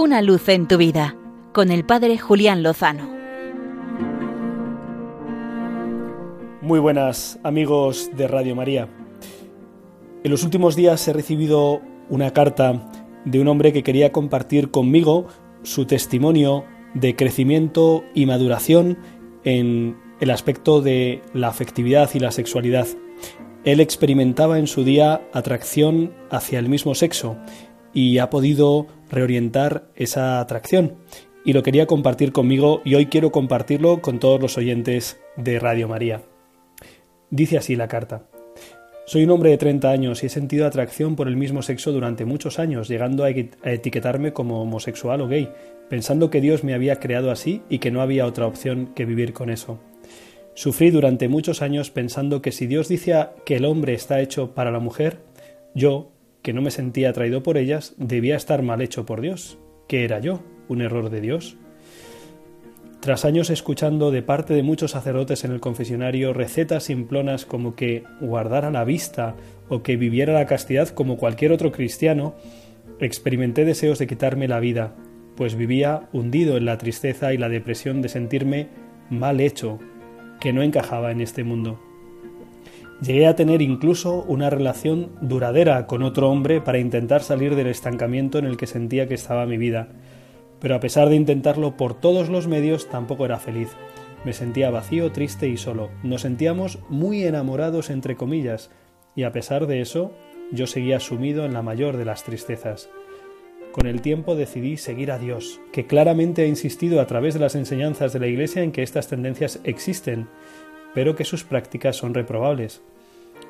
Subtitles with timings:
[0.00, 1.16] Una luz en tu vida
[1.52, 3.10] con el Padre Julián Lozano.
[6.62, 8.88] Muy buenas amigos de Radio María.
[10.22, 12.88] En los últimos días he recibido una carta
[13.24, 15.26] de un hombre que quería compartir conmigo
[15.64, 18.98] su testimonio de crecimiento y maduración
[19.42, 22.86] en el aspecto de la afectividad y la sexualidad.
[23.64, 27.36] Él experimentaba en su día atracción hacia el mismo sexo
[27.98, 30.94] y ha podido reorientar esa atracción
[31.44, 35.88] y lo quería compartir conmigo y hoy quiero compartirlo con todos los oyentes de Radio
[35.88, 36.22] María.
[37.30, 38.22] Dice así la carta.
[39.04, 42.24] Soy un hombre de 30 años y he sentido atracción por el mismo sexo durante
[42.24, 45.50] muchos años, llegando a etiquetarme como homosexual o gay,
[45.90, 49.32] pensando que Dios me había creado así y que no había otra opción que vivir
[49.32, 49.80] con eso.
[50.54, 54.70] Sufrí durante muchos años pensando que si Dios dice que el hombre está hecho para
[54.70, 55.18] la mujer,
[55.74, 56.12] yo,
[56.48, 59.58] que no me sentía atraído por ellas, debía estar mal hecho por Dios.
[59.86, 60.40] ¿Qué era yo?
[60.68, 61.58] ¿Un error de Dios?
[63.00, 68.04] Tras años escuchando de parte de muchos sacerdotes en el confesionario recetas simplonas como que
[68.22, 69.36] guardara la vista
[69.68, 72.34] o que viviera la castidad como cualquier otro cristiano,
[72.98, 74.96] experimenté deseos de quitarme la vida,
[75.36, 78.68] pues vivía hundido en la tristeza y la depresión de sentirme
[79.10, 79.80] mal hecho,
[80.40, 81.78] que no encajaba en este mundo.
[83.00, 88.38] Llegué a tener incluso una relación duradera con otro hombre para intentar salir del estancamiento
[88.38, 89.88] en el que sentía que estaba mi vida,
[90.58, 93.70] pero a pesar de intentarlo por todos los medios tampoco era feliz.
[94.24, 95.90] Me sentía vacío, triste y solo.
[96.02, 98.70] Nos sentíamos muy enamorados entre comillas,
[99.14, 100.12] y a pesar de eso,
[100.50, 102.90] yo seguía sumido en la mayor de las tristezas.
[103.70, 107.54] Con el tiempo decidí seguir a Dios, que claramente ha insistido a través de las
[107.54, 110.26] enseñanzas de la Iglesia en que estas tendencias existen,
[110.94, 112.82] pero que sus prácticas son reprobables.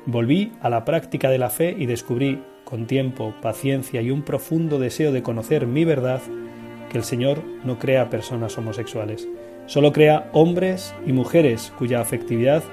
[0.05, 4.79] Volví a la práctica de la fe y descubrí, con tiempo, paciencia y un profundo
[4.79, 6.21] deseo de conocer mi verdad,
[6.91, 9.27] que el Señor no crea personas homosexuales,
[9.65, 12.63] solo crea hombres y mujeres cuya afectividad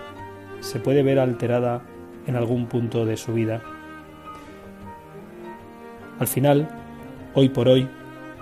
[0.60, 1.82] se puede ver alterada
[2.26, 3.62] en algún punto de su vida.
[6.18, 6.68] Al final,
[7.38, 7.86] Hoy por hoy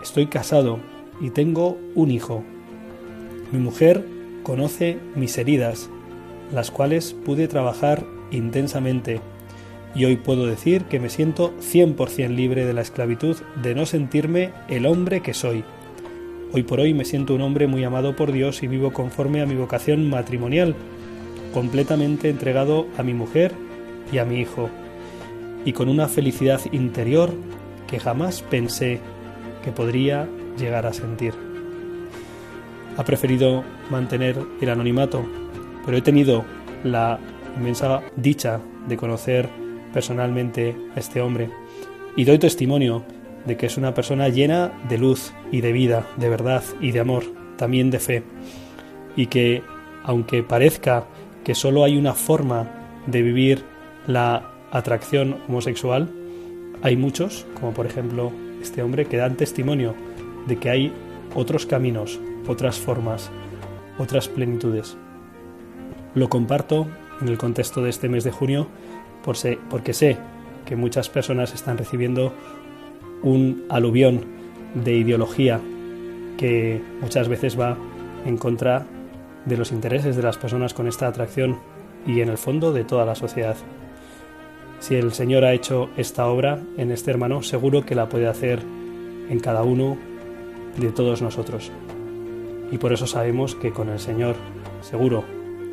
[0.04, 0.78] estoy casado
[1.20, 2.44] y tengo un hijo.
[3.50, 4.06] Mi mujer
[4.44, 5.90] conoce mis heridas,
[6.52, 9.20] las cuales pude trabajar intensamente,
[9.94, 14.52] y hoy puedo decir que me siento 100% libre de la esclavitud de no sentirme
[14.68, 15.64] el hombre que soy.
[16.52, 19.46] Hoy por hoy me siento un hombre muy amado por Dios y vivo conforme a
[19.46, 20.74] mi vocación matrimonial,
[21.52, 23.52] completamente entregado a mi mujer
[24.12, 24.68] y a mi hijo,
[25.64, 27.30] y con una felicidad interior
[27.86, 29.00] que jamás pensé
[29.64, 30.28] que podría
[30.58, 31.34] llegar a sentir.
[32.96, 35.24] Ha preferido mantener el anonimato,
[35.84, 36.44] pero he tenido
[36.82, 37.18] la
[37.56, 39.48] inmensa dicha de conocer
[39.92, 41.50] personalmente a este hombre
[42.16, 43.04] y doy testimonio
[43.44, 47.00] de que es una persona llena de luz y de vida, de verdad y de
[47.00, 47.24] amor,
[47.56, 48.22] también de fe,
[49.16, 49.62] y que
[50.02, 51.06] aunque parezca
[51.44, 52.70] que solo hay una forma
[53.06, 53.64] de vivir
[54.06, 56.10] la atracción homosexual,
[56.82, 59.94] hay muchos, como por ejemplo este hombre, que dan testimonio
[60.46, 60.92] de que hay
[61.34, 63.30] otros caminos, otras formas,
[63.98, 64.96] otras plenitudes.
[66.14, 66.86] Lo comparto
[67.20, 68.68] en el contexto de este mes de junio
[69.22, 70.18] porque sé
[70.66, 72.32] que muchas personas están recibiendo
[73.22, 74.24] un aluvión
[74.74, 75.60] de ideología
[76.36, 77.76] que muchas veces va
[78.26, 78.86] en contra
[79.44, 81.58] de los intereses de las personas con esta atracción
[82.06, 83.56] y en el fondo de toda la sociedad.
[84.80, 88.60] Si el Señor ha hecho esta obra en este hermano, seguro que la puede hacer
[89.30, 89.96] en cada uno
[90.76, 91.70] de todos nosotros.
[92.70, 94.34] Y por eso sabemos que con el Señor,
[94.82, 95.24] seguro,